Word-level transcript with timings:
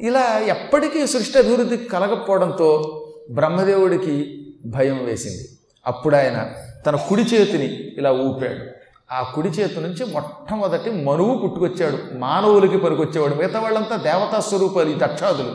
ఇలా 0.00 0.38
ఎప్పటికీ 0.38 1.06
సృష్టి 1.06 1.38
అభివృద్ధి 1.38 1.76
కలగకపోవడంతో 1.76 2.94
బ్రహ్మదేవుడికి 3.30 4.46
భయం 4.66 5.04
వేసింది. 5.04 5.48
అప్పుడు 5.86 6.16
ఆయన 6.16 6.46
తన 6.86 6.96
కుడి 6.96 7.22
చేతిని 7.22 7.98
ఇలా 7.98 8.12
ఊపాడు. 8.12 8.78
ఆ 9.14 9.32
కుడి 9.34 9.48
చేతి 9.48 9.80
నుంచి 9.80 10.06
మొట్టమొదటి 10.06 10.90
మనువు 10.90 11.38
పుట్టుకొచ్చాడు. 11.38 12.18
మానవులకి 12.18 12.78
పనికొచ్చేవాడు. 12.78 13.34
మిగతా 13.34 13.60
వాళ్ళంతా 13.60 13.96
దేవతా 13.96 14.40
స్వరూపాలు 14.40 14.90
ఈ 14.90 14.94
దక్షాదులు. 14.94 15.52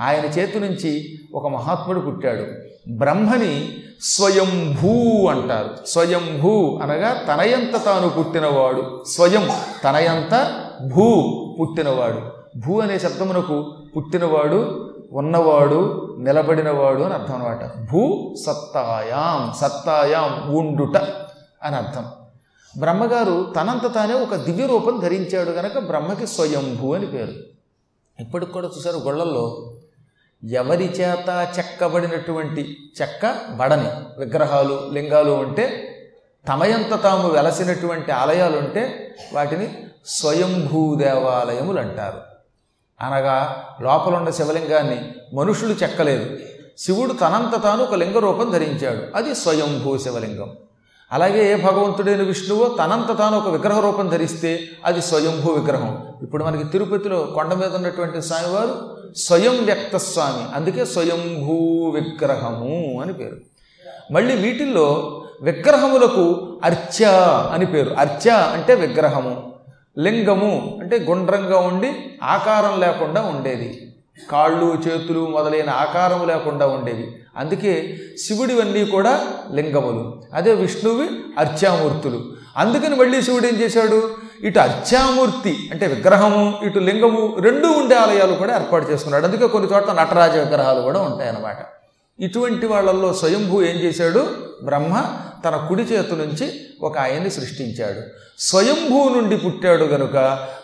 ఆయన 0.00 0.24
చేతి 0.24 0.60
నుంచి 0.60 1.18
ఒక 1.34 1.46
మహాత్ముడు 1.46 2.00
పుట్టాడు. 2.00 2.44
బ్రహ్మని 2.90 3.76
స్వయంభూ 4.00 5.26
అంటారు. 5.26 5.70
స్వయంభూ 5.86 6.78
అనగా 6.82 7.12
తనయంత 7.28 7.84
తాను 7.84 8.08
పుట్టినవాడు. 8.08 9.04
స్వయం 9.06 9.48
తనయంత 9.84 10.64
భూ 10.94 11.22
పుట్టినవాడు. 11.60 12.42
భూ 12.58 12.80
అనే 12.80 12.98
శబ్దమునకు 12.98 13.74
పుట్టినవాడు 13.96 14.88
ఉన్నవాడు 15.12 16.08
నిలబడినవాడు 16.20 17.02
అని 17.02 17.14
అర్థం 17.14 17.34
అనమాట 17.34 17.64
భూ 17.64 18.34
సత్తాయాం 18.46 19.52
సత్తాయాం 19.58 20.56
ఉండుట 20.56 20.96
అని 21.62 21.76
అర్థం. 21.76 22.04
బ్రహ్మగారు 22.78 23.52
తనంత 23.56 23.94
తానే 23.94 24.14
ఒక 24.14 24.34
దివ్య 24.34 24.66
రూపం 24.66 25.00
ధరించాడు 25.00 25.50
గనక 25.50 25.78
బ్రహ్మకి 25.78 26.26
స్వయంభూ 26.26 26.94
అని 26.94 27.06
పేరు. 27.06 27.32
ఇప్పటికి 28.22 28.52
కూడా 28.52 28.68
చూసారు 28.78 28.96
గొళ్ళల్లో 28.96 29.72
ఎవరి 30.50 30.84
చేత 30.84 31.48
చెక్కబడినటువంటి 31.58 32.76
చెక్క 33.02 33.34
బడని 33.56 33.90
విగ్రహాలు 34.18 34.90
లింగాలు 34.92 35.30
ఉంటే 35.30 35.88
తమయంత 36.48 37.02
తాము 37.02 37.28
వెలసినటువంటి 37.28 38.12
ఆలయాలు 38.12 38.58
ఉంటే 38.58 39.14
వాటిని 39.32 39.68
స్వయంభూ 40.06 40.94
దేవాలయములు 40.94 41.80
అంటారు. 41.80 42.31
అనగా 43.02 43.64
లోపల 43.80 44.14
ఉన్న 44.14 44.30
శివలింగాన్ని 44.30 45.12
మనుషులు 45.34 45.72
చెక్కలేదు. 45.72 46.36
శివుడు 46.78 47.12
తనంత 47.12 47.62
తాను 47.62 47.82
ఒక 47.82 47.94
లింగ 47.94 48.18
రూపం 48.18 48.50
ధరించాడు. 48.50 49.16
అది 49.16 49.34
స్వయంభూ 49.34 49.98
శివలింగం. 49.98 50.52
అలాగే 51.12 51.52
ఏ 51.52 51.56
భగవంతుడైన 51.56 52.22
విష్ణువో 52.22 52.76
తనంత 52.78 53.18
తాను 53.18 53.38
ఒక 53.38 53.48
విగ్రహ 53.48 53.80
రూపం 53.80 54.08
ధరిస్తే 54.08 54.60
అది 54.84 55.02
స్వయంభూ 55.02 55.52
విగ్రహం. 55.52 56.06
ఇప్పుడు 56.22 56.44
మనకి 56.44 56.64
తిరుపతిలో 56.64 57.18
కొండ 57.18 57.54
మీద 57.54 57.76
ఉన్నటువంటి 57.76 58.22
స్వామివారు 58.22 58.98
స్వయం 59.16 59.64
వ్యక్త 59.64 59.96
స్వామి 59.96 60.54
అందుకే 60.54 60.84
స్వయంభూ 60.84 61.54
విగ్రహము 61.90 63.02
అని 63.02 63.12
పేరు. 63.12 63.36
మళ్ళీ 64.12 64.36
వీటిల్లో 64.36 65.22
విగ్రహములకు 65.42 66.56
అర్చ 66.64 67.04
అని 67.52 67.66
పేరు. 67.66 67.94
అర్చ 67.94 68.30
అంటే 68.30 68.74
విగ్రహము. 68.74 69.51
లింగము 69.98 70.78
అంటే 70.80 70.98
గుండ్రంగా 70.98 71.58
ఉండి 71.58 71.92
ఆకారం 72.22 72.80
లేకుండా 72.80 73.22
ఉండేది. 73.22 73.94
కాళ్ళు 74.30 74.78
చేతులు 74.88 75.26
మొదలైన 75.26 75.70
ఆకారం 75.70 76.28
లేకుండా 76.28 76.66
ఉండేవి. 76.66 77.22
అందుకే 77.36 77.98
శివుడివన్నీ 78.18 78.84
కూడా 78.84 79.26
లింగములు. 79.52 80.22
అదే 80.34 80.54
విష్ణువి 80.54 81.08
అర్చామూర్తులు. 81.38 82.24
అందుకని 82.56 82.96
మళ్ళీ 82.96 83.22
శివుడు 83.22 83.46
ఏం 83.46 83.54
చేశాడు? 83.54 84.10
ఇటు 84.42 84.58
అర్చామూర్తి 84.58 85.68
అంటే 85.72 85.86
విగ్రహము 85.86 86.58
ఇటు 86.62 86.78
లింగము 86.78 87.36
రెండు 87.40 87.66
ఉండే 87.66 87.96
ఆలయాలు 87.96 88.32
కూడా 88.32 88.54
ఏర్పాటు 88.54 88.90
చేసుకున్నాడు. 88.90 89.26
అందుకే 89.26 89.46
కొన్ని 89.46 89.74
చోట్ల 89.74 89.92
నటరాజ 89.92 90.36
విగ్రహాలు 90.36 90.80
కూడా 90.80 91.00
ఉంటాయన్నమాట. 91.00 91.56
ఇటువంటి 92.20 92.66
వాళ్ళల్లో 92.66 93.14
స్వయంభూ 93.14 93.62
ఏం 93.62 93.76
చేశాడు? 93.76 94.26
బ్రహ్మ 94.64 95.04
తన 95.44 95.66
కుడి 95.68 95.82
చేతు 95.82 96.14
నుంచి 96.14 96.60
ఒక 96.82 96.98
ఆయన్ని 96.98 97.30
సృష్టించాడు. 97.30 98.00
స్వయంభూ 98.38 99.08
నుండి 99.08 99.36
పుట్టాడు 99.36 99.84
గనుక 99.84 100.16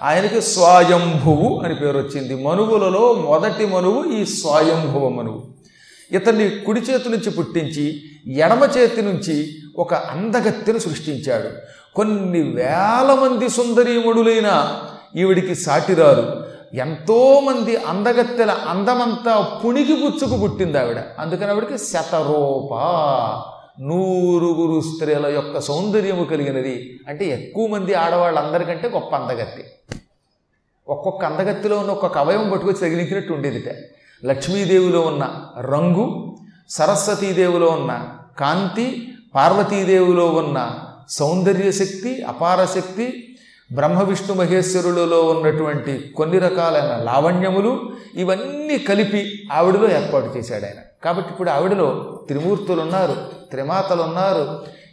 ఆయనకి 0.03 0.41
స్వయంభువు 0.41 1.61
అని 1.65 1.75
పేరు 1.75 1.99
వచ్చింది. 1.99 2.45
మనువులలో 2.45 3.13
మొదటి 3.13 3.67
మనువు 3.67 4.05
ఈ 4.13 4.25
స్వయంభువ 4.25 5.09
మనువు. 5.09 5.43
ఇతన్ని 6.13 6.51
కుడి 6.51 6.81
చేతి 6.81 7.09
నుంచి 7.09 7.31
పుట్టించి 7.31 8.03
ఎడమ 8.35 8.69
చేతి 8.79 9.03
నుంచి 9.03 9.55
ఒక 9.77 9.95
అందగత్తెను 9.95 10.79
సృష్టించాడు. 10.79 11.49
కొన్ని 11.95 12.43
వేల 12.43 13.19
మంది 13.23 13.49
సుందరీమణులైన 13.49 14.81
ఈవిడికి 15.17 15.55
సాటిరారు. 15.55 16.49
ఎంతోమంది 16.75 17.77
అందగత్తెల 17.77 18.51
అందమంతా 18.51 19.61
పుణికి 19.65 19.95
పుచ్చుకు 19.97 20.37
పుట్టింది 20.37 20.79
ఆవిడ 20.79 20.97
అందుకని 21.19 21.51
ఆవిడకి 21.51 21.79
శతరూప 21.79 22.75
నూరుగురు 23.81 24.81
స్త్రీల 24.81 25.27
యొక్క 25.27 25.61
సౌందర్యము 25.61 26.25
కలిగినది. 26.25 27.01
అంటే 27.09 27.27
ఎక్కువ 27.27 27.67
మంది 27.67 27.95
ఆడవాళ్ళందరికంటే 27.95 28.89
గొప్ప 28.89 29.17
అందగత్తి. 29.17 29.65
ఒక్కొక్క 30.89 31.25
అందగత్తిలో 31.25 31.79
ఉన్న 31.79 31.91
ఒక్కొక్క 31.91 32.19
అవయవం 32.19 32.51
పట్టుకొచ్చి 32.51 32.81
తగిలించినట్టు 32.81 33.33
ఉండేదిట. 33.33 33.75
లక్ష్మీదేవిలో 34.25 35.01
ఉన్న 35.01 35.49
రంగు 35.61 36.37
సరస్వతీదేవిలో 36.71 37.67
ఉన్న 37.67 38.09
కాంతి 38.39 39.09
పార్వతీదేవిలో 39.35 40.27
ఉన్న 40.27 40.79
సౌందర్య 41.09 41.73
శక్తి 41.73 42.23
అపార 42.23 42.65
శక్తి 42.65 43.37
బ్రహ్మ 43.73 44.03
విష్ణు 44.03 44.35
మహేశ్వరులలో 44.35 45.23
ఉన్నటువంటి 45.23 46.13
కొన్ని 46.17 46.39
రకాలైన 46.39 47.05
లావణ్యములు 47.05 47.91
ఇవన్నీ 48.15 48.79
కలిపి 48.79 49.49
ఆవిడలో 49.53 49.91
ఏర్పాటు 49.91 50.39
చేశాడు 50.39 50.65
ఆయన. 50.65 50.88
కాబట్టి 51.03 51.31
ఇప్పుడు 51.31 51.51
ఆవిడలో 51.51 52.19
త్రిమూర్తులు 52.29 52.81
ఉన్నారు 52.81 53.15
త్రిమాతలు 53.51 54.03
ఉన్నారు 54.03 54.45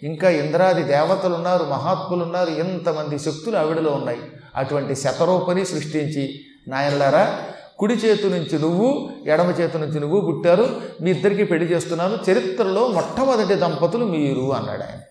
ఇంకా 0.04 0.30
ఇంద్రాది 0.30 0.84
దేవతలు 0.84 1.34
ఉన్నారు 1.34 1.64
మహాత్ములు 1.64 2.24
ఉన్నారు 2.24 2.50
ఎంతమంది 2.50 3.20
శక్తులు 3.20 3.58
ఆవిడలో 3.58 3.92
ఉన్నాయి. 3.92 4.20
అటువంటి 4.56 4.96
శతరూపని 4.96 5.66
సృష్టించి 5.66 6.40
నాయనలారా 6.68 7.40
కుడి 7.78 7.94
చేతు 7.94 8.28
నుంచి 8.28 8.60
నువ్వు 8.60 9.10
ఎడమ 9.26 9.50
చేతు 9.50 9.78
నుంచి 9.78 10.00
నువ్వు 10.00 10.22
పుట్టారు 10.22 10.82
మీ 11.02 11.12
ఇద్దరికి 11.12 11.44
పెళ్ళి 11.44 11.66
చేస్తున్నాను 11.66 12.20
చరిత్రలో 12.30 12.88
మొట్టమొదటి 12.88 13.56
దంపతులు 13.56 14.06
మీరు 14.06 14.54
అన్నాడు 14.54 14.84
ఆయన 14.84 15.02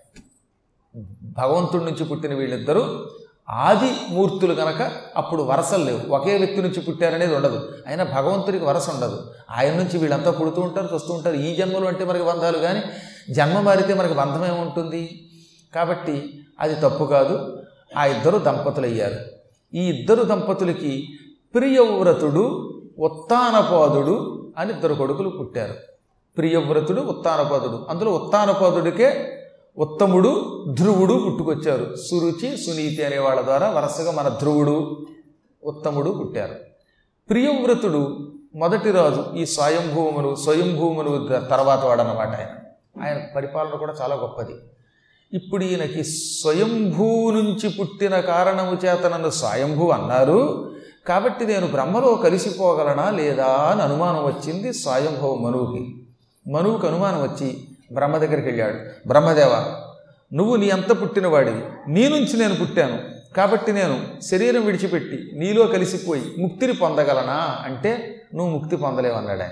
భగవంతుడి 1.36 1.84
నుంచి 1.84 2.04
పుట్టిన 2.04 2.34
వీళ్ళిద్దరూ 2.34 3.06
ఆది 3.50 3.92
మూర్తులు 4.10 4.54
కనుక 4.54 4.92
అప్పుడు 5.16 5.42
వరసలు 5.42 5.84
లేవు. 5.84 6.14
ఒకే 6.14 6.36
వ్యక్తి 6.36 6.62
నుంచి 6.62 6.80
పుట్టారనేది 6.80 7.34
ఉండదు. 7.34 7.72
అయినా 7.86 8.04
భగవంతుడికి 8.04 8.64
వరస 8.64 8.90
ఉండదు. 8.90 9.30
ఆయన 9.50 9.74
నుంచి 9.74 9.98
వీళ్ళంతా 9.98 10.30
పుడుతూ 10.30 10.62
ఉంటారు 10.62 10.88
చూస్తూ 10.94 11.14
ఉంటారు. 11.14 11.36
ఈ 11.36 11.56
జన్మలు 11.56 11.86
అంటే 11.86 12.04
మనకి 12.04 12.24
బంధాలు 12.24 12.58
కానీ 12.58 12.82
జన్మ 13.32 13.60
మారితే 13.60 13.94
మనకి 13.94 14.14
బంధం 14.14 14.46
ఏముంటుంది? 14.46 15.28
కాబట్టి 15.74 16.40
అది 16.60 16.74
తప్పు 16.74 17.04
కాదు. 17.04 17.62
ఆ 17.96 18.06
ఇద్దరు 18.06 18.38
దంపతులు 18.38 18.86
అయ్యారు 18.86 19.16
ఈ 19.74 19.90
ఇద్దరు 19.90 20.22
దంపతులకి 20.22 21.08
ప్రియవ్రతుడు 21.54 22.70
ఉత్తానపాదుడు 22.98 24.48
అని 24.58 24.70
ఇద్దరు 24.70 24.94
కొడుకులు 24.94 25.28
పుట్టారు. 25.28 25.74
ప్రియవ్రతుడు 26.36 27.00
ఉత్తానపాదుడు. 27.00 27.86
అందులో 27.90 28.12
ఉత్తానపాదుడికే 28.12 29.33
ఉత్తముడు 29.78 30.64
ధ్రువుడు 30.68 31.14
పుట్టుకొచ్చారు. 31.14 31.96
సురుచి 32.10 32.56
సునీతి 32.56 33.02
అనే 33.02 33.18
వాళ్ళ 33.18 33.42
ద్వారా 33.42 33.70
వరుసగా 33.70 34.10
మన 34.10 34.28
ధ్రువుడు 34.28 35.06
ఉత్తముడు 35.64 36.10
పుట్టారు. 36.10 36.54
ప్రియవ్రతుడు 37.30 38.32
మొదటి 38.56 38.90
రాజు 38.90 39.24
ఈ 39.36 39.46
స్వయంభూమును 39.46 40.34
స్వయంభూమును 40.34 41.28
తర్వాత 41.50 41.84
వాడనమాట 41.84 42.28
ఆయన. 42.28 42.48
ఆయన 43.04 43.20
పరిపాలన 43.36 43.70
కూడా 43.70 43.94
చాలా 44.02 44.14
గొప్పది. 44.14 44.52
ఇప్పుడు 45.32 45.64
ఈయనకి 45.64 46.04
స్వయంభూ 46.04 47.30
నుంచి 47.30 47.68
పుట్టిన 47.68 48.20
కారణము 48.20 48.86
చేత 48.86 49.06
నన్ను 49.06 49.30
స్వయంభూ 49.30 49.88
అన్నారు. 49.88 50.72
కాబట్టి 51.06 51.46
నేను 51.46 51.66
బ్రహ్మలో 51.66 52.14
కలిసిపోగలనా 52.14 53.10
లేదా 53.10 53.46
అని 53.46 53.82
అనుమానం 53.82 54.24
వచ్చింది 54.24 54.72
స్వయంభవ 54.72 55.34
మనువుకి. 55.34 56.06
మనువుకి 56.52 56.86
అనుమానం 56.86 57.22
వచ్చి 57.22 57.68
బ్రహ్మ 57.94 58.16
దగ్గరికి 58.16 58.48
వెళ్ళాడు. 58.48 59.08
బ్రహ్మదేవ 59.08 59.80
నువ్వు 60.32 60.56
నీ 60.56 60.70
అంత 60.70 61.02
పుట్టినవాడివి. 61.02 61.92
నీ 61.92 62.08
నుంచి 62.08 62.36
నేను 62.36 62.54
పుట్టాను. 62.54 62.98
కాబట్టి 63.36 63.72
నేను 63.72 64.22
శరీరం 64.22 64.64
విడిచిపెట్టి 64.64 65.30
నీలో 65.34 65.66
కలిసిపోయి 65.66 66.34
ముక్తిని 66.38 66.72
పొందగలనా? 66.72 67.58
అంటే 67.64 68.22
నువ్వు 68.34 68.58
ముక్తి 68.58 68.76
పొందలేవు 68.76 69.14
అన్నాడు 69.14 69.40
ఆయన 69.40 69.50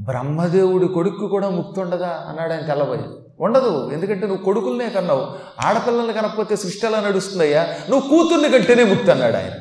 బ్రహ్మదేవుడి 0.00 0.88
కొడుకు 0.88 1.28
కూడా 1.28 1.48
ముక్తి 1.48 1.80
ఉండదా? 1.80 2.24
అన్నాడు 2.28 2.52
ఆయన 2.52 2.60
తెల్లబోయి. 2.60 3.00
ఉండదు. 3.40 3.90
ఎందుకంటే 3.92 4.26
నువ్వు 4.26 4.44
కొడుకులనే 4.44 4.90
కన్నావు. 4.90 5.26
ఆడపిల్లల్ని 5.66 6.12
కనకపోతే 6.12 6.56
సృష్టి 6.56 6.86
ఎలా 6.86 7.00
నడుస్తుందయ్యా? 7.00 7.76
నువ్వు 7.90 8.08
కూతుర్ని 8.08 8.58
కంటేనే 8.58 8.84
ముక్తి 8.84 9.10
అన్నాడు 9.10 9.36
ఆయన 9.36 9.52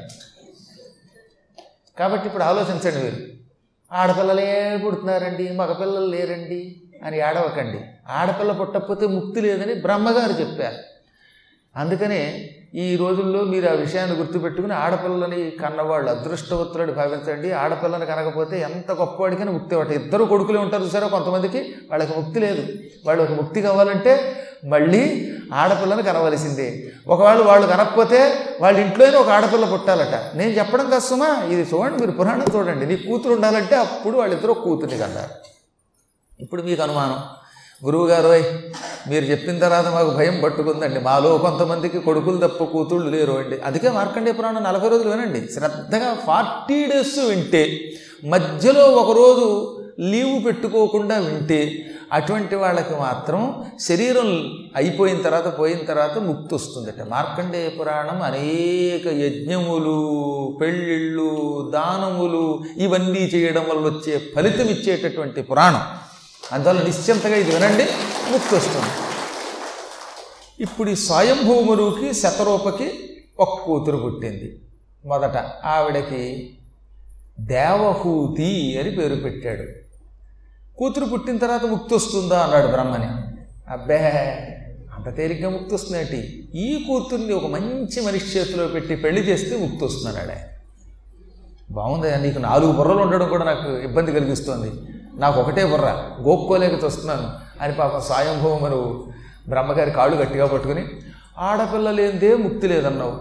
కాబట్టి 1.99 2.27
ఇప్పుడు 2.27 2.43
ఆలోచించండి 2.43 3.03
మీరు. 3.03 3.15
ఆడపిల్లలే 3.91 4.79
పుడుతున్నారండి 4.85 5.51
మగపిల్లలు 5.51 6.05
లేరండి. 6.05 6.82
అని 7.03 7.17
ఏడవకండి. 7.17 7.79
ఆడపిల్ల 8.09 8.51
పుట్టకపోతే 8.51 9.07
ముక్తి 9.07 9.41
లేదని 9.41 9.73
బ్రహ్మగారు 9.73 10.31
చెప్పారు. 10.31 10.75
అందుకనే 11.75 12.49
ఈ 12.75 12.95
రోజుల్లో 12.95 13.43
మీరు 13.43 13.69
ఆ 13.69 13.71
విషయాన్ని 13.71 14.17
గుర్తుపెట్టుకుని 14.17 14.73
ఆడపిల్లని 14.73 15.51
కన్నవాళ్ళు 15.51 16.09
అదృష్టవంతులని 16.09 16.91
భావించండి. 16.91 17.51
ఆడపిల్లని 17.51 18.05
కనకపోతే 18.05 18.59
ఎంత 18.59 18.91
గొప్పవాడికైనా 18.91 19.51
ముక్తి 19.51 19.75
ఒకటి 19.75 19.93
ఇద్దరు 19.93 20.23
కొడుకులే 20.23 20.59
ఉంటారు 20.59 20.89
సరే 20.89 21.09
కొంతమందికి? 21.09 21.75
వాళ్ళకి 21.91 22.19
ముక్తి 22.19 22.39
లేదు. 22.39 22.67
వాళ్ళకి 23.05 23.33
ముక్తి 23.33 23.61
కావాలంటే 23.61 24.35
మళ్ళీ 24.65 25.31
ఆడపిల్లని 25.53 26.03
కనవలసిందే. 26.03 26.91
ఒకవేళ 27.07 27.41
వాళ్ళు 27.41 27.67
కనకపోతే 27.67 28.33
వాళ్ళ 28.61 28.79
ఇంట్లోనే 28.79 29.17
ఒక 29.17 29.29
ఆడపిల్ల 29.29 29.65
పుట్టాలట. 29.65 30.35
నేను 30.35 30.49
చెప్పడం 30.49 30.89
కష్టమా 30.89 31.43
ఇది 31.49 31.75
చూడండి 31.75 31.97
మీరు 31.97 32.11
పురాణం 32.11 32.45
చూడండి. 32.55 32.85
నీ 32.85 32.95
కూతురు 32.95 33.33
ఉండాలంటే 33.33 33.75
అప్పుడు 33.75 34.17
వాళ్ళిద్దరూ 34.17 34.53
కూతుర్ని 34.53 34.97
కన్నారు. 34.97 35.52
ఇప్పుడు 36.43 36.61
మీకు 36.61 36.81
అనుమానం. 36.83 37.19
గురువుగారు 37.85 38.27
మీరు 39.09 39.25
చెప్పిన 39.25 39.59
తర్వాత 39.59 39.87
మాకు 39.87 40.09
భయం 40.09 40.41
పట్టుకుందండి. 40.43 40.99
మాలో 40.99 41.37
కొంతమందికి 41.37 41.99
కొడుకులు 41.99 42.37
తప్ప 42.47 42.63
కూతుళ్ళు 42.63 43.09
లేరు 43.09 43.33
అండి. 43.33 43.57
అందుకే 43.65 43.89
మార్కండేయ 43.89 44.33
పురాణం 44.33 44.63
నలభై 44.63 44.89
రోజులు 44.89 45.09
వినండి. 45.09 45.53
శ్రద్ధగా 45.53 46.17
ఫార్టీ 46.27 46.85
డేస్ 46.85 47.19
వింటే 47.19 47.63
మధ్యలో 48.25 48.83
ఒకరోజు 48.83 49.79
లీవ్ 49.99 50.45
పెట్టుకోకుండా 50.45 51.17
వింటే 51.17 51.85
అటువంటి 52.13 52.55
వాళ్ళకి 52.55 52.93
మాత్రం 52.99 53.65
శరీరం 53.79 54.29
అయిపోయిన 54.75 55.21
తర్వాత 55.21 55.59
పోయిన 55.59 55.77
తర్వాత 55.77 56.17
ముక్తి 56.17 56.55
వస్తుందట. 56.55 57.07
మార్కండేయ 57.09 57.69
పురాణం 57.69 58.21
అనేక 58.21 59.07
యజ్ఞములు 59.07 59.97
పెళ్ళిళ్ళు 60.61 61.31
దానములు 61.73 62.63
ఇవన్నీ 62.77 63.19
చేయడం 63.19 63.65
వల్ల 63.69 63.87
వచ్చే 63.89 64.21
ఫలితం 64.35 64.65
ఇచ్చేటటువంటి 64.65 65.41
పురాణం. 65.41 65.81
అందువల్ల 66.53 66.83
నిశ్చింతగా 66.83 67.35
ఇది 67.35 67.51
వినండి 67.51 67.83
ముక్తి 68.31 68.55
వస్తుంది 68.55 68.91
ఇప్పుడు 70.63 70.89
ఈ 70.89 70.95
స్వయంభూమురుకి 70.95 72.13
శతరూపకి 72.13 72.87
ఒక 73.39 73.53
కూతురు 73.65 73.97
పుట్టింది. 73.97 74.61
మొదట 75.05 75.37
ఆవిడకి 75.65 76.21
దేవహూతి 77.39 78.79
అని 78.81 78.91
పేరు 78.91 79.15
పెట్టాడు. 79.15 79.65
కూతురు 80.77 81.05
పుట్టిన 81.05 81.37
తర్వాత 81.37 81.65
ముక్తి 81.65 81.95
వస్తుందా 81.95 82.39
అన్నాడు 82.39 82.67
బ్రహ్మని. 82.67 83.09
అబ్బే 83.69 83.99
అంత 84.95 85.17
తేలిగ్గా 85.17 85.49
ముక్తి 85.49 85.75
వస్తుందేంటి 85.75 86.49
ఈ 86.55 86.85
కూతుర్ని 86.87 87.33
ఒక 87.33 87.45
మంచి 87.45 88.01
మనిషి 88.01 88.39
చేతిలో 88.39 88.67
పెట్టి 88.67 88.95
పెళ్ళి 88.95 89.21
చేస్తే 89.21 89.57
ముక్తి 89.57 89.85
వస్తున్నాడు 89.85 90.39
బాగుంది 91.71 92.17
నీకు 92.17 92.39
నాలుగు 92.39 92.71
బుర్రలు 92.71 93.01
ఉండడం 93.01 93.27
కూడా 93.29 93.45
నాకు 93.45 93.69
ఇబ్బంది 93.77 94.11
కలిగిస్తుంది. 94.11 94.71
నాకు 95.17 95.41
ఒకటే 95.41 95.65
బుర్ర. 95.65 96.03
గోక్కోలేక 96.21 96.83
చూస్తున్నాను 96.83 97.31
అని 97.61 97.73
పాపం 97.73 98.01
స్వయంభూమను 98.01 99.03
బ్రహ్మగారి 99.49 99.91
కాళ్ళు 99.91 100.17
గట్టిగా 100.17 100.45
పట్టుకుని 100.45 100.85
ఆడపిల్ల 101.39 101.91
లేనిదే 101.91 102.35
ముక్తి 102.35 102.67
లేదన్నావు. 102.67 103.13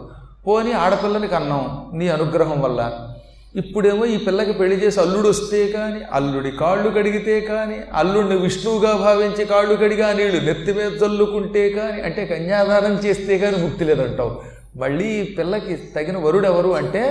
పోని 0.46 0.72
ఆడపిల్లని 0.72 1.28
కన్నాం 1.28 1.90
నీ 1.98 2.08
అనుగ్రహం 2.08 2.60
వల్ల. 2.60 3.08
ఇప్పుడేమో 3.56 4.04
ఈ 4.04 4.16
పిల్లకి 4.16 4.52
పెళ్ళి 4.52 4.76
చేసి 4.76 5.00
అల్లుడు 5.00 5.28
వస్తే 5.28 5.68
కానీ 5.68 6.00
అల్లుడి 6.12 6.50
కాళ్ళు 6.50 6.90
కడిగితే 6.90 7.40
కానీ 7.40 7.80
అల్లుడిని 7.94 8.36
విష్ణువుగా 8.36 8.92
భావించి 8.96 9.44
కాళ్ళు 9.44 9.74
కడిగా 9.74 10.12
నీళ్ళు 10.12 10.44
నెత్తి 10.44 10.72
మీద 10.72 11.02
చల్లుకుంటే 11.02 11.70
కానీ 11.70 12.02
అంటే 12.02 12.26
కన్యాదానం 12.26 12.94
చేస్తే 12.94 13.38
కానీ 13.38 13.56
ముక్తి 13.56 13.84
లేదంటావు. 13.84 14.40
మళ్ళీ 14.76 15.04
ఈ 15.04 15.34
పిల్లకి 15.34 15.76
తగిన 15.76 16.18
వరుడు 16.18 16.46
ఎవరు 16.46 16.68
అంటే 16.68 17.02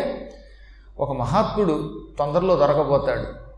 ఒక 0.99 1.17
మహాత్ముడు 1.17 2.01
తొందరలో 2.19 2.55
దొరకబోతాడు 2.55 3.50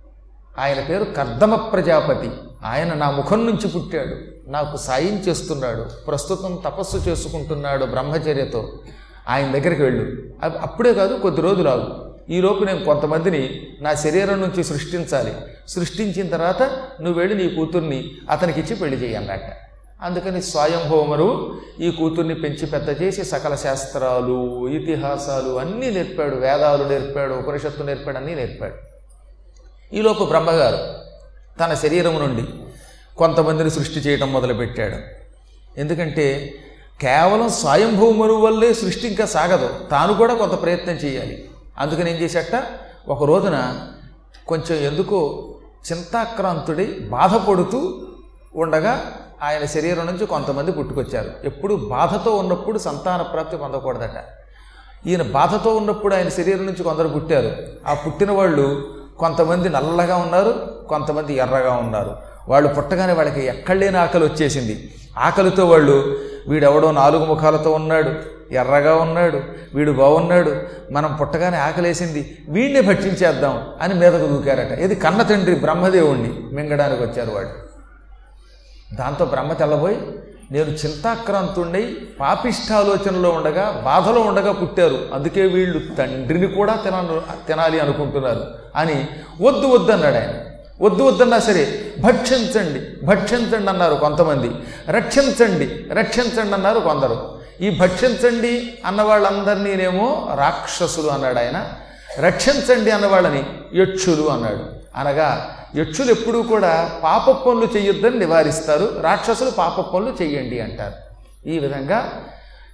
ఆయన 0.59 0.81
పేరు 0.81 1.03
కర్దమ 1.03 1.55
ప్రజాపతి. 1.55 2.31
ఆయన 2.65 2.94
నా 2.94 3.11
ముఖం 3.11 3.45
నుంచి 3.45 3.67
పుట్టాడు. 3.67 4.15
నాకు 4.50 4.77
సాయం 4.77 5.17
చేస్తున్నాడు. 5.19 5.85
ప్రస్తుతం 6.07 6.59
తపస్సు 6.65 6.97
చేసుకుంటున్నాడు 6.97 7.85
బ్రహ్మచర్యతో. 7.85 8.79
ఆయన 9.29 9.51
దగ్గరికి 9.51 9.83
వెళ్ళు. 9.83 10.21
అప్పుడే 10.45 10.94
కాదు 10.94 11.17
కొద్ది 11.17 11.41
రోజులు 11.41 11.69
ఆగు. 11.69 12.15
ఈలోపు 12.29 12.63
నేను 12.63 12.85
కొంతమందిని 12.85 13.67
నా 13.81 13.94
శరీరం 13.94 14.41
నుంచి 14.41 14.63
సృష్టించాలి. 14.63 15.33
సృష్టించిన 15.67 16.27
తర్వాత 16.27 16.63
నువ్వు 17.01 17.19
వెళ్ళి 17.19 17.44
నీ 17.44 17.55
కూతుర్ని 17.55 18.11
అతనికి 18.29 18.59
ఇచ్చి 18.59 18.75
పెళ్ళి 18.75 18.97
చేయాలట 18.97 19.41
అందుకని 20.01 20.41
స్వయంభౌమరు 20.41 21.57
ఈ 21.79 21.91
కూతుర్ని 21.91 22.35
పెంచి 22.35 22.65
పెద్ద 22.65 23.01
చేసి 23.01 23.25
సకల 23.25 23.55
శాస్త్రాలు 23.55 24.67
ఇతిహాసాలు 24.67 25.59
అన్నీ 25.59 25.89
నేర్పాడు. 25.89 26.35
వేదాలు 26.35 26.83
నేర్పాడు 26.83 27.33
ఉపనిషత్తు 27.33 27.83
నేర్పాడు 27.83 28.17
అన్నీ 28.17 28.35
నేర్పాడు. 28.35 28.93
ఈలోపు 29.94 30.24
బ్రహ్మగారు 30.24 30.78
తన 31.60 31.74
శరీరం 31.74 32.19
నుండి 32.19 32.44
కొంతమందిని 33.18 33.72
సృష్టి 33.72 34.00
చేయటం 34.00 34.34
మొదలుపెట్టాడు. 34.34 34.95
ఎందుకంటే 35.80 36.54
కేవలం 37.01 37.50
స్వయంభూమును 37.50 38.34
వల్లే 38.34 38.74
సృష్టి 38.74 39.07
ఇంకా 39.07 39.25
సాగదు. 39.25 39.69
తాను 39.92 40.13
కూడా 40.13 40.34
కొంత 40.34 40.62
ప్రయత్నం 40.62 40.94
చేయాలి. 40.94 41.50
అందుకని 41.78 42.12
ఏం 42.12 42.18
చేశాట? 42.18 42.63
ఒక 43.07 43.24
రోజున 43.24 43.88
కొంచెం 44.48 44.78
ఎందుకో 44.78 45.50
చింతాక్రాంతుడి 45.92 46.86
బాధపడుతూ 46.86 48.07
ఉండగా 48.56 49.18
ఆయన 49.42 49.66
శరీరం 49.66 50.06
నుంచి 50.06 50.25
కొంతమంది 50.25 50.72
పుట్టుకొచ్చారు. 50.72 51.31
ఎప్పుడు 51.44 51.75
బాధతో 51.75 52.36
ఉన్నప్పుడు 52.36 52.80
సంతాన 52.80 53.22
ప్రాప్తి 53.22 53.57
పొందకూడదట. 53.57 54.24
ఈయన 55.07 55.22
బాధతో 55.22 55.75
ఉన్నప్పుడు 55.75 56.16
ఆయన 56.16 56.30
శరీరం 56.30 56.66
నుంచి 56.66 56.84
కొందరు 56.84 57.07
పుట్టారు. 57.07 57.56
ఆ 57.88 57.94
పుట్టిన 57.94 58.31
వాళ్ళు 58.31 58.93
కొంతమంది 59.19 59.69
నల్లగా 59.69 60.15
ఉన్నారు 60.15 60.51
కొంతమంది 60.89 61.33
ఎర్రగా 61.33 61.74
ఉన్నారు. 61.74 62.15
వాళ్ళు 62.50 62.69
పుట్టగానే 62.69 63.13
వాళ్ళకి 63.13 63.45
ఎక్కడలేని 63.45 63.98
ఆకలి 63.98 64.25
వచ్చేసింది. 64.25 64.92
ఆకలితో 65.18 65.65
వాళ్ళు 65.65 66.18
వీడెవడో 66.48 66.92
నాలుగు 66.92 67.25
ముఖాలతో 67.25 67.71
ఉన్నాడు 67.71 68.12
ఎర్రగా 68.54 68.95
ఉన్నాడు 68.95 69.42
వీడు 69.74 69.92
బాగున్నాడు 69.92 70.56
మనం 70.92 71.18
పుట్టగానే 71.21 71.57
ఆకలేసింది 71.57 72.38
వీడిని 72.50 72.81
భక్షించేద్దాం 72.81 73.63
అని 73.81 73.94
మీదకు 73.94 74.27
దూకారట. 74.27 74.71
ఇది 74.71 74.95
కన్న 74.95 75.21
తండ్రి 75.21 75.56
బ్రహ్మదేవుణ్ణి 75.56 76.56
మింగడానికి 76.56 77.04
వచ్చారు 77.04 77.31
వాడు 77.31 77.54
దాంతో 78.95 79.25
బ్రహ్మ 79.25 79.54
తెల్లబోయి 79.54 79.98
నేను 80.53 80.69
చింతాక్రాంతుండై 80.69 81.97
పాపిష్టాలోచనలో 82.19 83.29
ఉండగా 83.29 83.81
బాధలో 83.85 84.21
ఉండగా 84.21 84.51
పుట్టారు. 84.51 85.09
అందుకే 85.13 85.41
వీళ్ళు 85.41 85.95
తండ్రిని 85.95 86.47
కూడా 86.47 86.73
తిన 86.75 87.21
తినాలి 87.47 87.79
అనుకుంటున్నారు. 87.79 88.45
అని 88.75 89.07
వద్దు 89.41 89.67
వద్దు 89.67 89.91
అన్నాడు 89.91 90.15
ఆయన. 90.15 90.33
వద్దు 90.81 91.03
వద్దన్నా 91.03 91.39
సరే 91.39 91.94
భక్షించండి 92.00 93.05
భక్షించండి 93.05 93.69
అన్నారు 93.69 93.95
కొంతమంది. 93.95 94.51
రక్షించండి 94.91 95.94
రక్షించండి 95.94 96.53
అన్నారు 96.53 96.79
కొందరు. 96.79 97.39
ఈ 97.61 97.77
భక్షించండి 97.77 98.73
అన్న 98.85 99.01
వాళ్ళందరినీనేమో 99.01 100.35
రాక్షసులు 100.39 101.07
అన్నాడు 101.07 101.39
ఆయన. 101.39 101.69
రక్షించండి 102.19 102.91
అన్న 102.91 103.05
వాళ్ళని 103.05 103.44
యక్షులు 103.73 104.29
అన్నాడు. 104.29 104.82
అనగా 104.95 105.57
యక్షులు 105.75 106.12
ఎప్పుడూ 106.12 106.42
కూడా 106.42 107.00
పాప 107.04 107.31
పనులు 107.31 107.78
చేయొద్దని 107.78 108.19
నివారిస్తారు. 108.19 109.00
రాక్షసులు 109.01 109.51
పాప 109.51 109.81
పనులు 109.81 110.24
చేయండి 110.24 110.60
అంటారు. 110.60 110.94
ఈ 111.50 111.60
విధంగా 111.60 112.25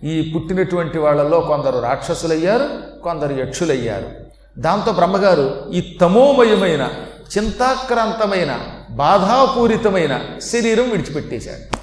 ఈ 0.03 0.33
పుట్టినటువంటి 0.35 0.97
వాళ్ళల్లో 0.97 1.39
కొందరు 1.39 1.79
రాక్షసులయ్యారు 1.79 2.69
కొందరు 3.03 3.33
యక్షులయ్యారు. 3.33 4.09
దాంతో 4.57 4.91
బ్రహ్మగారు 4.91 5.71
ఈ 5.73 5.97
తమోమయమైన 6.01 6.89
చింతాక్రాంతమైన 7.37 8.59
బాధాపూరితమైన 8.89 10.21
శరీరం 10.39 10.89
విడిచిపెట్టేశాడు. 10.89 11.77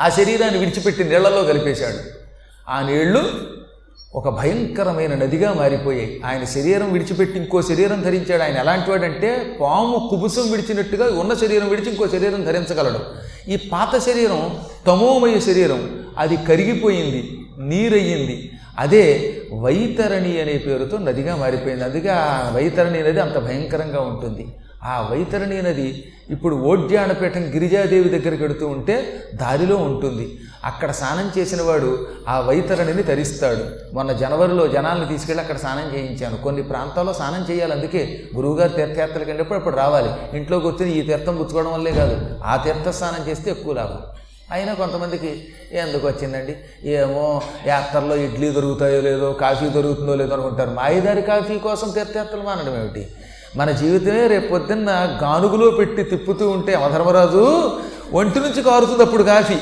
ఆ 0.00 0.08
శరీరాన్ని 0.08 0.60
విడిచిపెట్టి 0.60 1.04
నీళ్ళలో 1.04 1.42
కలిపేశాడు. 1.42 2.20
ఆ 2.70 2.82
నీళ్ళు 2.82 3.30
ఒక 4.14 4.28
భయంకరమైన 4.28 5.14
నదిగా 5.14 5.52
మారిపోయాయి 5.52 6.20
ఆయన 6.24 6.44
శరీరం 6.44 6.92
విడిచిపెట్టి 6.92 7.38
ఇంకో 7.38 7.62
శరీరం 7.62 8.00
ధరించాడు. 8.00 8.42
ఆయన 8.42 8.58
ఎలాంటివాడంటే 8.58 9.56
పాము 9.60 10.08
కుబుసం 10.10 10.50
విడిచినట్టుగా 10.50 11.20
ఉన్న 11.20 11.34
శరీరం 11.34 11.68
విడిచి 11.68 11.90
ఇంకో 11.90 12.08
శరీరం 12.08 12.44
ధరించగలడు. 12.44 12.98
ఈ 13.50 13.56
పాత 13.72 13.98
శరీరం 13.98 14.58
తమోమయ 14.86 15.40
శరీరం 15.40 16.00
అది 16.18 16.36
కరిగిపోయింది 16.36 17.38
నీరయ్యింది. 17.58 18.50
అదే 18.78 19.36
వైతరణి 19.58 20.40
అనే 20.40 20.58
పేరుతో 20.66 20.98
నదిగా 20.98 21.36
మారిపోయింది. 21.36 21.84
అందుకే 21.84 22.08
ఆ 22.08 22.52
వైతరణి 22.54 22.98
అనేది 22.98 23.20
అంత 23.20 23.38
భయంకరంగా 23.38 24.00
ఉంటుంది. 24.00 24.46
ఆ 24.84 25.08
వైతరణి 25.10 25.62
నది 25.62 26.12
ఇప్పుడు 26.30 26.56
ఓడ్యానపీఠం 26.56 27.52
గిరిజాదేవి 27.54 28.08
దగ్గరికి 28.08 28.42
వెడుతూ 28.42 28.66
ఉంటే 28.66 29.22
దారిలో 29.34 29.76
ఉంటుంది. 29.76 30.38
అక్కడ 30.64 30.90
స్నానం 30.90 31.30
చేసిన 31.38 31.62
వాడు 31.62 32.06
ఆ 32.28 32.40
వైతరణిని 32.40 33.02
తరిస్తాడు. 33.02 33.94
మొన్న 33.94 34.12
జనవరిలో 34.12 34.68
జనాలను 34.68 35.08
తీసుకెళ్ళి 35.08 35.42
అక్కడ 35.42 35.56
స్నానం 35.56 35.98
చేయించాను. 35.98 36.36
కొన్ని 36.36 36.62
ప్రాంతాల్లో 36.62 37.12
స్నానం 37.12 37.54
చేయాలి. 37.54 37.72
అందుకే 37.72 38.22
గురువుగారు 38.36 38.72
తీర్థయాత్రలకు 38.72 39.28
వెళ్ళినప్పుడు 39.28 39.58
అప్పుడు 39.58 39.76
రావాలి. 39.76 40.38
ఇంట్లో 40.38 40.58
వచ్చి 40.58 40.90
ఈ 40.90 41.02
తీర్థం 41.02 41.36
పుచ్చుకోవడం 41.36 41.72
వల్లే 41.72 41.92
కాదు. 41.92 42.38
ఆ 42.44 42.56
తీర్థ 42.56 42.88
స్నానం 42.88 43.28
చేస్తే 43.28 43.50
ఎక్కువ 43.50 43.72
లాభం. 43.72 43.98
అయినా 44.52 44.74
కొంతమందికి 44.74 45.44
ఎందుకు 45.72 46.06
వచ్చిందండి? 46.06 46.56
ఏమో 46.84 47.42
యాత్రలో 47.66 48.16
ఇడ్లీ 48.16 48.50
దొరుకుతాయో 48.50 49.00
లేదో 49.00 49.32
కాఫీ 49.32 49.68
దొరుకుతుందో 49.68 50.14
లేదో 50.14 50.34
అనుకుంటారు. 50.34 50.70
మాయిదారి 50.70 51.22
కాఫీ 51.22 51.58
కోసం 51.58 51.90
తీర్థయాత్రలు 51.90 52.42
మానడం 52.42 52.76
ఏమిటి? 52.76 53.08
మన 53.56 53.70
జీవితమే 53.70 54.26
రేపొద్దున్న 54.26 55.18
గానుగులో 55.22 55.70
పెట్టి 55.70 56.02
తిప్పుతూ 56.02 56.50
ఉంటే 56.50 56.72
యమధర్మరాజు 56.72 57.70
ఒంటి 58.12 58.40
నుంచి 58.40 58.62
కారుతుంది 58.62 59.02
అప్పుడు 59.02 59.22
కాఫీ. 59.22 59.54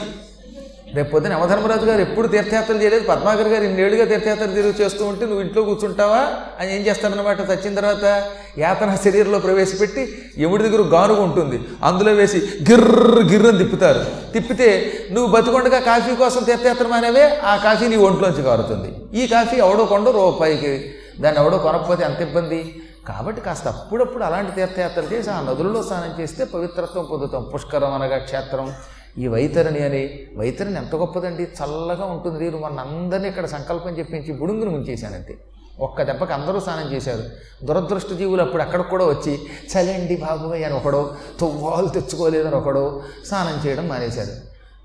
రేపు 0.95 1.17
యమధర్మరాజు 1.17 1.87
గారు 1.87 2.01
ఎప్పుడు 2.01 2.27
తీర్థయాత్రలు 2.27 2.83
చేయలేదు. 2.83 3.05
పద్మాకర్ 3.05 3.49
గారు 3.49 3.65
ఇన్నేళ్ళుగా 3.65 4.05
తీర్థయాత్రలు 4.05 4.53
తిరుగు 4.53 4.75
చేస్తూ 4.81 5.05
ఉంటే 5.05 5.27
నువ్వు 5.27 5.41
ఇంట్లో 5.41 5.63
కూర్చుంటావా? 5.63 6.27
అని 6.61 6.81
ఏం 6.81 6.87
చేస్తాడనమాట 6.87 7.41
చచ్చిన 7.41 7.75
తర్వాత 7.75 8.25
యాతన 8.59 8.97
శరీరంలో 9.05 9.39
ప్రవేశపెట్టి 9.39 10.23
ఎముడి 10.39 10.63
దగ్గర 10.63 10.81
గానుగు 10.81 11.21
ఉంటుంది. 11.21 11.61
అందులో 11.85 12.13
వేసి 12.13 12.43
గిర్ర 12.71 13.23
గిర్రని 13.33 13.59
తిప్పుతారు. 13.59 14.33
తిప్పితే 14.33 14.93
నువ్వు 15.13 15.33
బతికొండగా 15.33 15.81
కాఫీ 15.81 16.15
కోసం 16.15 16.43
తీర్థయాత్ర 16.43 16.87
మానేవే? 16.87 17.37
ఆ 17.45 17.57
కాఫీ 17.57 17.89
నీ 17.89 17.97
ఒంట్లోంచి 17.97 18.43
కారుతుంది. 18.43 19.23
ఈ 19.25 19.27
కాఫీ 19.27 19.57
ఎవడో 19.57 19.85
కొండ 19.85 20.09
రూపాయికి. 20.09 20.95
దాన్ని 21.21 21.43
ఎవడో 21.43 21.59
కొనకపోతే 21.59 22.05
ఎంత 22.05 22.21
ఇబ్బంది? 22.21 22.83
కాబట్టి 23.09 23.41
కాస్త 23.41 23.69
అప్పుడప్పుడు 23.69 24.25
అలాంటి 24.25 24.53
తీర్థయాత్రలు 24.53 25.13
చేసి 25.13 25.31
ఆ 25.31 25.41
నదులలో 25.41 25.83
స్నానం 25.83 26.23
చేస్తే 26.23 26.45
పవిత్రత్వం 26.45 27.05
పొందుతాం. 27.05 27.51
పుష్కరం 27.55 27.95
అనగా 27.95 28.19
క్షేత్రం. 28.19 28.73
ఈ 29.19 29.27
వైతరిణి 29.27 29.85
అని 29.85 30.27
వైతరిణి 30.37 30.77
ఎంత 30.77 30.97
గొప్పదండి. 30.97 31.43
చల్లగా 31.43 32.05
ఉంటుంది. 32.05 32.45
నేను 32.45 32.59
మన 32.59 32.81
అందరినీ 32.81 33.29
ఇక్కడ 33.29 33.47
సంకల్పం 33.47 33.99
చెప్పించి 33.99 34.33
బుడుంగును 34.33 34.71
ముంచేశానంతే. 34.71 35.39
ఒక్క 35.81 36.03
దెబ్బకి 36.03 36.33
అందరూ 36.33 36.61
స్నానం 36.61 36.93
చేశారు. 36.93 37.23
దురదృష్ట 37.67 38.13
జీవులు 38.13 38.43
అప్పుడు 38.43 38.63
అక్కడికి 38.63 38.89
కూడా 38.89 39.05
వచ్చి 39.05 39.41
చలండి 39.73 40.17
బాబోయ్ 40.17 40.65
అని 40.65 40.75
ఒకడో 40.75 41.15
తువ్వాలు 41.41 41.89
తెచ్చుకోలేదని 41.89 42.55
ఒకడో 42.55 43.03
స్నానం 43.27 43.69
చేయడం 43.69 43.89
మానేశారు. 43.89 44.33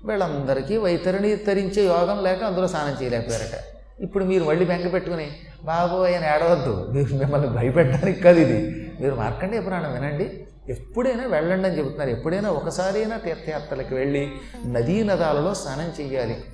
వీళ్ళందరికీ 0.06 0.76
వైతరిణి 0.76 1.36
తరించే 1.36 1.84
యోగం 1.84 2.22
లేక 2.22 2.42
అందులో 2.42 2.68
స్నానం 2.68 3.02
చేయలేకపోయారట. 3.02 3.73
ఇప్పుడు 4.00 4.24
మీరు 4.24 4.44
మళ్ళీ 4.44 4.64
బెంగ 4.64 4.88
పెట్టుకుని 4.88 5.30
బాబోయ్ 5.64 6.14
అని 6.14 6.26
ఏడవద్దు. 6.26 6.88
మీరు 6.92 7.14
మిమ్మల్ని 7.14 7.48
భయపెట్టడానికి 7.48 8.20
కాదు 8.20 8.38
ఇది. 8.38 8.90
మీరు 9.00 9.14
మార్కండే 9.14 9.60
పురాణం 9.60 9.92
వినండి. 9.92 10.46
ఎప్పుడైనా 10.68 11.26
వెళ్ళండి 11.26 11.68
అని 11.68 11.78
చెబుతున్నారు. 11.78 12.10
ఎప్పుడైనా 12.10 12.50
ఒకసారైనా 12.50 13.16
తీర్థయాత్రలకు 13.16 13.94
వెళ్ళి 13.94 14.32
నదీ 14.66 15.02
నదాలలో 15.02 15.54
స్నానం 15.54 16.04
చేయాలి 16.04 16.44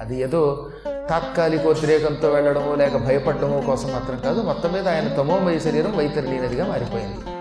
అది 0.00 0.20
ఏదో 0.20 0.70
తాత్కాలిక 0.86 1.66
ఉద్రేకంతో 1.66 2.30
వెళ్ళడమో 2.30 2.74
లేక 2.74 2.96
భయపడడమో 2.96 3.60
కోసం 3.60 3.92
మాత్రం 3.92 4.16
కాదు. 4.16 4.40
మొత్తం 4.42 4.72
మీద 4.72 4.88
ఆయన 4.88 5.08
తమోమయ 5.08 5.58
శరీరం 5.58 5.96
వైతరిలీనదిగా 5.96 6.66
మారిపోయింది. 6.68 7.39